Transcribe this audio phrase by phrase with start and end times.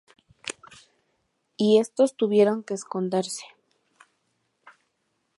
[1.57, 3.43] Y estos tuvieron que esconderse.